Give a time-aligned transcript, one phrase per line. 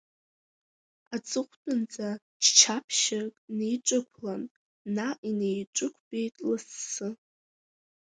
[1.15, 2.09] Аҵыхәтәанӡа
[2.43, 4.43] ччаԥшьык неиҿықәлан,
[4.95, 7.09] наҟ инеиҿықәбеит лассы.